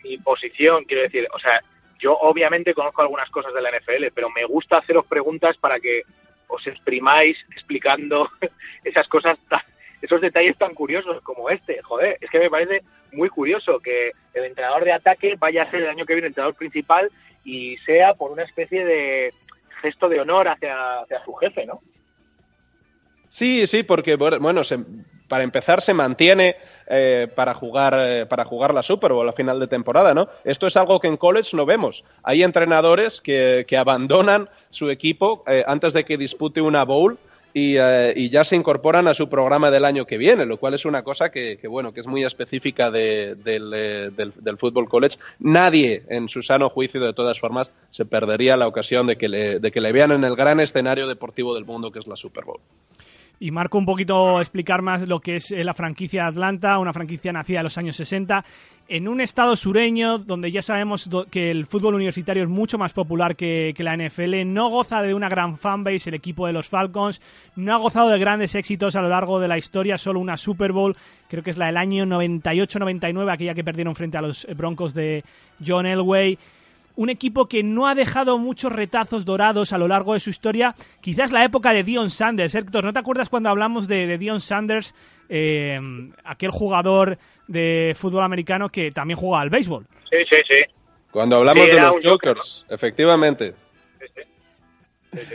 [0.03, 1.63] mi posición, quiero decir, o sea,
[1.99, 6.05] yo obviamente conozco algunas cosas de la NFL, pero me gusta haceros preguntas para que
[6.47, 8.31] os exprimáis explicando
[8.85, 9.39] esas cosas,
[10.01, 11.83] esos detalles tan curiosos como este.
[11.83, 15.83] Joder, es que me parece muy curioso que el entrenador de ataque vaya a ser
[15.83, 17.11] el año que viene el entrenador principal
[17.45, 19.33] y sea por una especie de
[19.83, 21.81] gesto de honor hacia, hacia su jefe, ¿no?
[23.29, 24.79] Sí, sí, porque bueno, se-
[25.29, 26.57] para empezar se mantiene
[26.89, 30.29] eh, para jugar eh, para jugar la Super Bowl a final de temporada, ¿no?
[30.45, 32.03] Esto es algo que en college no vemos.
[32.23, 37.19] Hay entrenadores que, que abandonan su equipo eh, antes de que dispute una bowl
[37.55, 40.75] y, eh, y ya se incorporan a su programa del año que viene, lo cual
[40.75, 44.59] es una cosa que, bueno que es muy específica de- del, eh, del,
[44.89, 45.19] college.
[45.41, 49.59] Nadie, en su sano juicio, de todas formas, se perdería la ocasión de que le,
[49.61, 52.45] de que le vean en el gran escenario deportivo del mundo que es la Super
[52.45, 52.61] Bowl.
[53.41, 57.33] y Marco un poquito explicar más lo que es eh, la franquicia Atlanta, una franquicia
[57.33, 58.45] nacida en los años 60
[58.89, 63.37] en un estado sureño donde ya sabemos que el fútbol universitario es mucho más popular
[63.37, 67.21] que, la NFL, no goza de una gran fanbase el equipo de los Falcons,
[67.55, 70.73] no ha gozado de grandes éxitos a lo largo de la historia, solo una Super
[70.73, 70.97] Bowl,
[71.29, 75.23] creo que es la del año 98-99, aquella que perdieron frente a los Broncos de
[75.65, 76.39] John Elway
[76.97, 80.75] un equipo que no ha dejado muchos retazos dorados a lo largo de su historia.
[81.01, 82.57] Quizás la época de Dion Sanders.
[82.57, 84.97] Héctor, ¿no te acuerdas cuando hablamos de, Dion Sanders,
[85.29, 85.79] eh,
[86.25, 87.17] aquel jugador
[87.49, 89.87] de fútbol americano que también juega al béisbol?
[90.11, 90.61] Sí, sí, sí.
[91.11, 93.55] Cuando hablamos de los Jokers, efectivamente.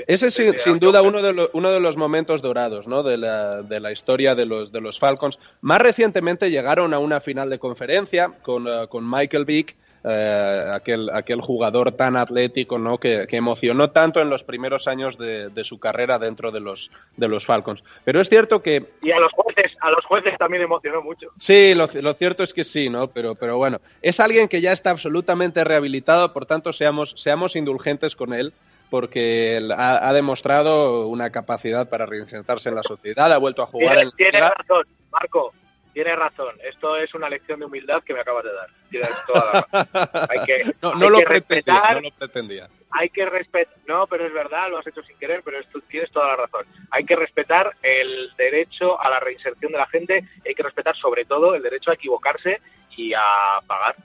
[0.08, 3.02] Ese es sin, duda uno de, los, uno de los momentos dorados ¿no?
[3.02, 5.40] de, la, de la historia de los, de los Falcons.
[5.62, 11.10] Más recientemente llegaron a una final de conferencia con, eh, con Michael Vick eh, aquel,
[11.12, 12.98] aquel jugador tan atlético ¿no?
[12.98, 17.46] Que, emocionó tanto en los primeros años de, su carrera dentro de los, de los
[17.46, 17.84] Falcons.
[18.04, 18.86] Pero es cierto que...
[19.02, 21.30] Y a los jueces, a los jueces también emocionó mucho.
[21.38, 23.08] Sí, lo, cierto es que sí, ¿no?
[23.08, 28.16] Pero, pero bueno, es alguien que ya está absolutamente rehabilitado, por tanto seamos, seamos indulgentes
[28.16, 28.54] con él
[28.90, 33.98] porque ha, ha, demostrado una capacidad para reinsertarse en la sociedad, ha vuelto a jugar
[33.98, 35.54] en Tiene razón, Marco,
[35.94, 38.68] Tienes razón, esto es una lección de humildad que me acabas de dar.
[38.90, 42.70] Tienes toda la Hay que, no, no, lo pretendía, no lo pretendía.
[42.90, 46.12] Hay que respetar, no, pero es verdad, lo has hecho sin querer, pero esto, tienes
[46.12, 46.66] toda la razón.
[46.90, 51.26] Hay que respetar el derecho a la reinserción de la gente, hay que respetar sobre
[51.26, 52.60] todo el derecho a equivocarse
[52.98, 53.96] y a pagar.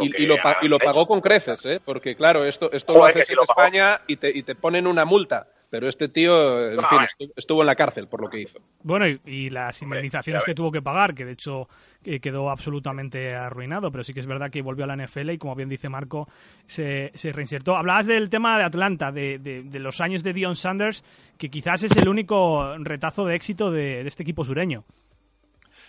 [0.00, 1.80] y, lo, y, lo, pagó con creces, ¿eh?
[1.82, 5.46] porque claro, esto, esto lo haces en España y te, y te ponen una multa
[5.70, 7.30] pero este tío, en fin, eh.
[7.36, 8.58] estuvo, en la cárcel por lo que hizo.
[8.82, 11.68] Bueno, y, las indemnizaciones que tuvo que pagar, que de hecho
[12.02, 15.54] quedó absolutamente arruinado, pero sí que es verdad que volvió a la NFL y como
[15.54, 16.28] bien dice Marco,
[16.66, 17.76] se, reinsertó.
[17.76, 21.04] Hablabas del tema de Atlanta, de, los años de Dion Sanders,
[21.36, 24.84] que quizás es el único retazo de éxito de, este equipo sureño.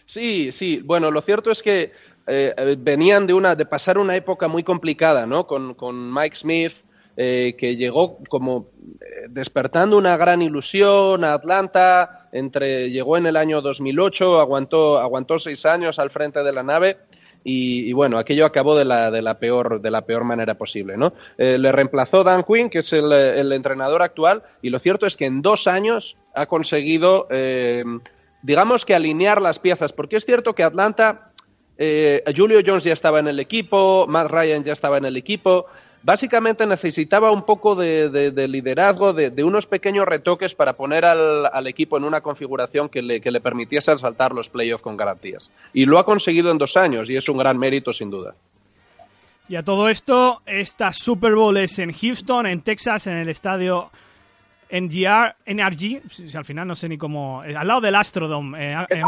[0.06, 0.82] Sí, sí.
[0.84, 1.94] Bueno, lo cierto es que
[2.28, 5.48] eh, venían de una de pasar una época muy complicada, ¿no?
[5.48, 6.74] Con, con Mike Smith,
[7.22, 8.70] eh, que llegó como
[9.02, 15.38] eh, despertando una gran ilusión a Atlanta, entre, llegó en el año 2008, aguantó, aguantó
[15.38, 16.96] seis años al frente de la nave.
[17.44, 20.96] Y, bueno, aquello acabó de la, de la, peor, de la peor manera posible.
[20.96, 21.12] ¿no?
[21.38, 25.26] Eh, le reemplazó Dan Quinn, que es el, entrenador actual, y lo cierto es que
[25.26, 27.28] en dos años ha conseguido,
[28.44, 31.32] digamos que alinear las piezas, porque es cierto que Atlanta,
[31.78, 35.66] Julio Jones ya estaba en el equipo, Matt Ryan ya estaba en el equipo,
[36.04, 42.04] básicamente necesitaba un poco de, liderazgo, de, unos pequeños retoques para poner al, equipo en
[42.04, 45.52] una configuración que le, que permitiese saltar los playoffs con garantías.
[45.74, 48.36] Y lo ha conseguido en dos años y es un gran mérito sin duda.
[49.48, 53.90] Y a todo esto, esta Super Bowl es en Houston, en Texas, en el estadio
[54.70, 58.74] NGR, NRG, si, al final no sé ni cómo, eh, al lado del Astrodome.
[58.74, 59.02] Eh, eh,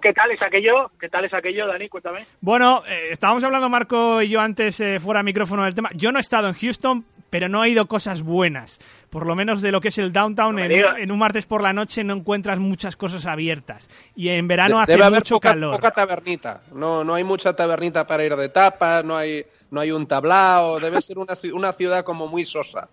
[0.00, 0.90] ¿Qué, tal, es aquello?
[1.00, 1.88] ¿Qué tal es aquello, Dani?
[1.88, 2.26] Cuéntame.
[2.40, 5.90] Bueno, estábamos hablando Marco y yo antes fuera micrófono del tema.
[5.94, 8.80] Yo no he estado en Houston, pero no he ido cosas buenas.
[9.08, 12.04] Por lo menos de lo que es el downtown, en, un martes por la noche
[12.04, 13.88] no encuentras muchas cosas abiertas.
[14.14, 15.76] Y en verano hace mucho poca, calor.
[15.76, 16.60] poca tabernita.
[16.72, 20.78] No, no hay mucha tabernita para ir de tapas, no hay, no hay un tablao.
[20.80, 22.88] Debe ser una, una ciudad como muy sosa.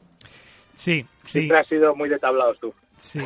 [0.76, 1.40] Sí, sí.
[1.40, 2.74] Siempre has sido muy de tablados tú.
[2.98, 3.22] Sí.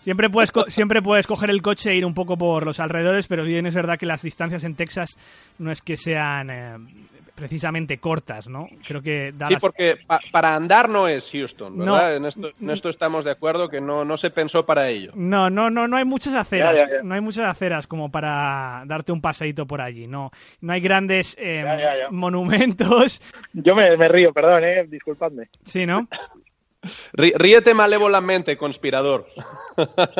[0.00, 3.44] Siempre puedes, siempre puedes coger el coche e ir un poco por los alrededores, pero
[3.44, 5.18] bien es verdad que las distancias en Texas
[5.58, 6.78] no es que sean eh,
[7.34, 8.66] precisamente cortas, ¿no?
[8.86, 9.98] Creo que Sí, porque
[10.32, 12.16] para andar no es Houston, ¿verdad?
[12.16, 15.12] en, esto, estamos de acuerdo que no, no se pensó para ello.
[15.14, 19.20] No, no, no, no hay muchas aceras, no hay muchas aceras como para darte un
[19.20, 20.30] paseíto por allí, no,
[20.62, 21.62] no hay grandes eh,
[22.10, 23.20] monumentos.
[23.52, 25.50] Yo me, me, río, perdón, eh, disculpadme.
[25.62, 26.08] Sí, ¿no?
[27.12, 29.26] Ríete malévolamente, conspirador.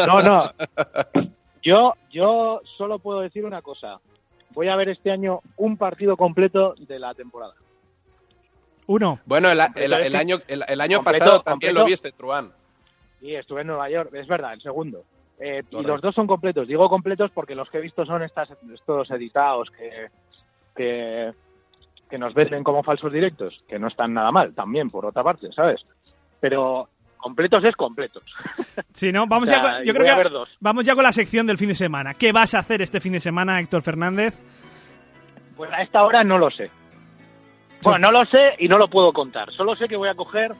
[0.07, 0.53] No, no.
[1.63, 4.01] Yo, yo solo puedo decir una cosa.
[4.55, 7.53] Voy a ver este año un partido completo de la temporada.
[8.87, 9.21] Uno.
[9.27, 12.51] Bueno, el, año, el, año pasado también lo viste, Truán.
[13.21, 15.05] Sí, estuve en Nueva York, es verdad, el segundo.
[15.39, 16.67] Eh, y los dos son completos.
[16.67, 20.09] Digo completos porque los que he visto son estas, estos editados que,
[20.75, 21.33] que,
[22.09, 25.53] que nos venden como falsos directos, que no están nada mal también, por otra parte,
[25.53, 25.87] ¿sabes?
[26.41, 28.23] Pero completos es completos.
[28.93, 29.27] Sí, ¿no?
[29.27, 32.13] Vamos ya, yo creo que vamos ya con la sección del fin de semana.
[32.13, 34.35] ¿Qué vas a hacer este fin de semana, Héctor Fernández?
[35.57, 36.71] Pues a esta hora no lo sé.
[37.83, 39.51] Bueno, no lo sé y no lo puedo contar.
[39.53, 40.55] Solo sé que voy a coger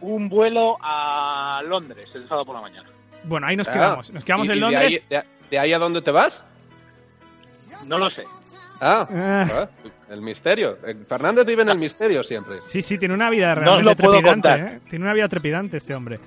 [0.00, 2.88] un vuelo a Londres el sábado por la mañana.
[3.24, 4.12] Bueno, ahí nos quedamos.
[4.12, 5.02] Nos quedamos en Londres.
[5.50, 6.42] de ahí a dónde te vas?
[7.84, 8.24] No lo sé.
[8.80, 9.68] Ah, ah.
[10.08, 10.78] Ah, el misterio.
[10.86, 12.56] Eh, Fernández vive en el misterio siempre.
[12.66, 14.48] Sí, sí, tiene una vida realmente trepidante.
[14.48, 14.80] ¿eh?
[14.88, 16.20] Tiene una vida trepidante este hombre.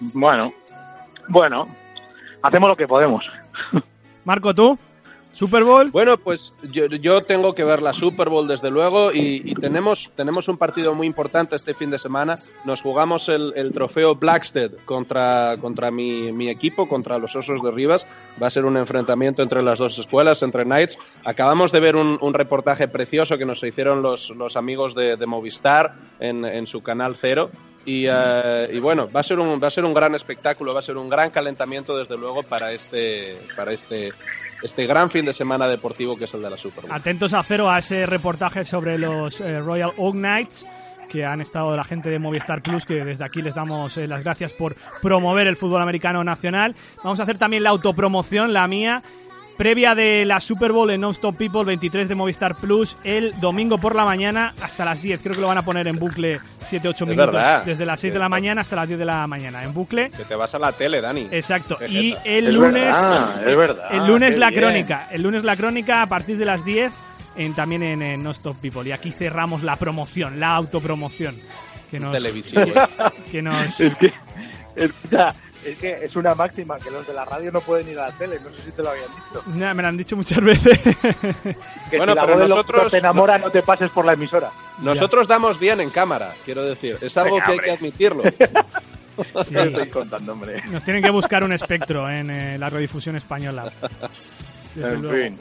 [0.00, 0.52] Bueno,
[1.28, 1.68] bueno.
[2.42, 3.24] hacemos lo que podemos.
[4.24, 4.78] Marco, ¿tú?
[5.36, 5.90] Super Bowl.
[5.90, 10.48] Bueno, pues yo, yo, tengo que ver la Super Bowl desde luego y, tenemos, tenemos
[10.48, 12.38] un partido muy importante este fin de semana.
[12.64, 17.70] Nos jugamos el, el trofeo Blackstead contra, contra mi, mi, equipo, contra los Osos de
[17.70, 18.06] Rivas.
[18.42, 20.96] Va a ser un enfrentamiento entre las dos escuelas, entre Knights.
[21.22, 25.96] Acabamos de ver un, un reportaje precioso que nos hicieron los, los amigos de, Movistar
[26.18, 27.50] en, en, su canal Cero.
[27.84, 30.80] Y, uh, y, bueno, va a, ser un, va a ser un gran espectáculo, va
[30.80, 34.12] a ser un gran calentamiento desde luego para este, para este
[34.62, 36.92] este gran fin de semana deportivo que es el de la Super Bowl.
[36.92, 40.66] Atentos a cero a ese reportaje sobre los eh, Royal Oak Knights
[41.08, 44.22] que han estado la gente de Movistar Plus, que desde aquí les damos eh, las
[44.22, 46.74] gracias por promover el fútbol americano nacional.
[47.02, 49.02] Vamos a hacer también la autopromoción, la mía,
[49.56, 53.94] previa de la Super Bowl en Non-Stop People 23 de Movistar Plus el domingo por
[53.94, 55.20] la mañana hasta las 10.
[55.22, 56.40] Creo que lo van a poner en bucle
[56.70, 57.32] 7-8 minutos.
[57.32, 57.64] Verdad.
[57.64, 59.62] Desde las 6 de la mañana hasta las 10 de la mañana.
[59.64, 60.10] En bucle.
[60.10, 61.28] Que te vas a la tele, Dani.
[61.30, 61.78] Exacto.
[61.88, 62.84] Y el lunes.
[62.84, 63.88] Verdad, es verdad.
[63.92, 64.62] El lunes la bien.
[64.62, 65.08] crónica.
[65.10, 66.92] El lunes la crónica a partir de las 10
[67.36, 68.88] en, también en, en Non-Stop People.
[68.88, 71.36] Y aquí cerramos la promoción, la autopromoción.
[71.90, 72.64] Que nos, Televisivo.
[73.30, 74.12] que nos, Es que,
[74.74, 75.28] escucha,
[75.72, 78.12] es que es una máxima que los de la radio no pueden ir a la
[78.12, 78.38] tele.
[78.40, 79.42] No sé si te lo habían dicho.
[79.58, 80.78] Nah, me lo han dicho muchas veces.
[81.90, 84.50] Que Bueno, si la pero voz nosotros- te enamora, no te pases por la emisora.
[84.78, 86.96] Nosotros damos bien en cámara, quiero decir.
[87.00, 88.22] Es algo Venga, que hay que admitirlo.
[89.46, 89.54] Sí.
[89.54, 90.62] ¿Qué estoy contando, hombre?
[90.70, 93.72] Nos tienen que buscar un espectro en eh, la radiodifusión española.
[94.74, 95.16] Desde En luego.
[95.24, 95.38] fin.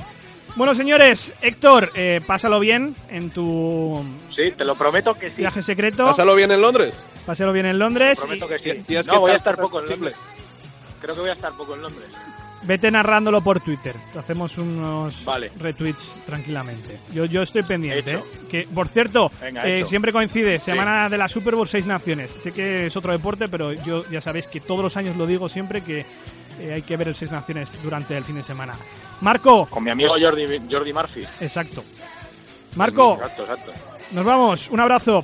[0.55, 5.35] Bueno, señores, Héctor, eh, pásalo bien en tu Sí, te lo prometo que sí.
[5.37, 6.05] viaje secreto.
[6.05, 7.05] Pásalo bien en Londres.
[7.25, 8.17] Pásalo bien en Londres.
[8.19, 8.83] Te prometo que sí.
[8.87, 9.89] Si es no, que voy a estar poco en.
[9.89, 10.15] Londres.
[11.01, 12.07] Creo que voy a estar poco en Londres.
[12.65, 13.95] Vete narrándolo por Twitter.
[14.13, 15.51] Te hacemos unos Vale.
[15.59, 16.99] retweets tranquilamente.
[17.13, 18.13] Yo, yo estoy pendiente.
[18.15, 18.23] ¿eh?
[18.49, 20.59] Que, por cierto, Venga, eh, siempre coincide.
[20.59, 22.31] Semana de la Super Bowl, seis naciones.
[22.31, 25.47] Sé que es otro deporte, pero yo ya sabéis que todos los años lo digo
[25.49, 26.05] siempre que
[26.59, 28.73] eh, hay que ver el seis naciones durante el fin de semana.
[29.21, 31.21] Marco, Con mi amigo Jordi, Jordi Murphy.
[31.41, 31.83] exacto.
[32.75, 33.71] Marco, Exacto, exacto.
[34.11, 34.67] nos vamos.
[34.69, 35.23] Un abrazo.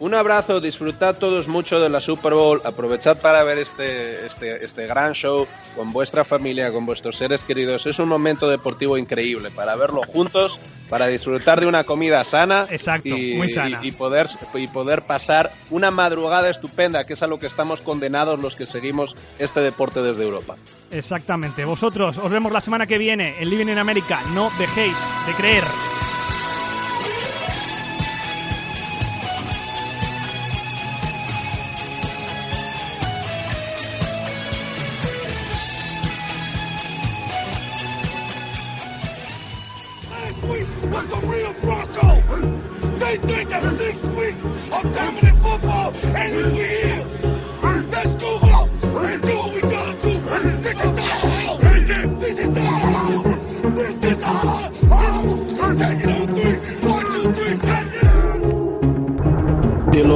[0.00, 4.86] Un abrazo, disfrutad todos mucho de la Super Bowl, aprovechad para ver este, este, este
[4.86, 7.84] gran show con vuestra familia, con vuestros seres queridos.
[7.84, 13.08] Es un momento deportivo increíble para verlo juntos, para disfrutar de una comida sana, Exacto,
[13.08, 13.80] y, muy sana.
[13.82, 17.80] y- y poder, y poder pasar una madrugada estupenda, que es a lo que estamos
[17.82, 20.54] condenados los que seguimos este deporte desde Europa.
[20.92, 21.64] Exactamente.
[21.64, 24.22] Vosotros, os vemos la semana que viene en Living in America.
[24.32, 25.64] No dejéis de creer.
[43.08, 47.27] They think that six weeks of dominant football ain't who he is.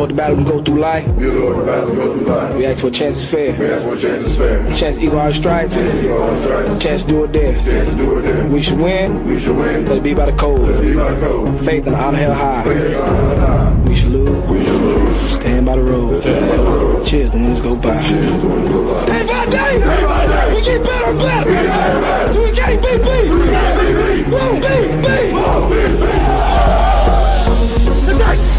[0.02, 1.04] Lord, the battle we go through life.
[1.16, 2.56] Dear Lord, the battle go through life.
[2.56, 3.56] We ask for a chance is fair.
[3.56, 4.74] We ask for a chance is fair.
[4.74, 5.70] Chance equal our strife.
[5.70, 6.80] Chance go on strike.
[6.80, 7.56] Chance do it there.
[7.60, 8.46] Chance do it there.
[8.48, 9.24] We should win.
[9.28, 9.86] We should win.
[9.86, 10.58] Let it be by the code.
[10.58, 11.64] Let it be by the code.
[11.64, 12.64] Faith and honor held high.
[12.64, 13.80] Faith and honor high.
[13.82, 14.50] We should lose.
[14.50, 15.16] We should lose.
[15.34, 16.20] Stand by the road.
[16.20, 17.06] Stand by the road.
[17.06, 18.02] Cheers, the winners go by.
[18.02, 19.06] Cheers to one go by.
[19.06, 22.32] Day by day, we get better and better.
[22.32, 24.32] So we can't beat beat.
[24.32, 26.81] Won't beat beat.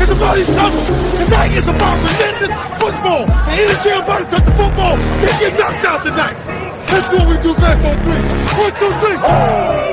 [0.02, 1.24] Is about each other.
[1.24, 3.32] Tonight is about relentless football.
[3.32, 6.36] And anything about to touch the football, they get knocked out tonight.
[6.92, 8.24] Let's do what we do best on three.
[8.60, 9.93] One, two, three.